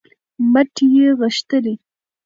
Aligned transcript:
مټې 0.51 0.85
یې 0.95 1.07
غښتلې 1.19 1.73